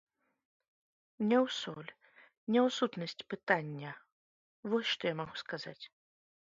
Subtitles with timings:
[1.27, 1.91] Не ў соль,
[2.55, 3.91] не ў сутнасць пытання,
[4.75, 5.81] вось што я магу сказаць.